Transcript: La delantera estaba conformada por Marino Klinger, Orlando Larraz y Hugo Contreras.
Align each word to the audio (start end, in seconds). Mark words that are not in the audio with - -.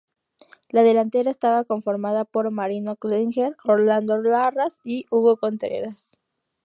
La 0.69 0.81
delantera 0.81 1.29
estaba 1.29 1.63
conformada 1.63 2.25
por 2.25 2.49
Marino 2.49 2.95
Klinger, 2.95 3.55
Orlando 3.63 4.17
Larraz 4.17 4.79
y 4.83 5.05
Hugo 5.11 5.37
Contreras. 5.37 6.17